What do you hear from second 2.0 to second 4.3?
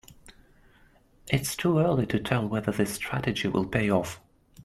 to tell whether the strategy will pay off.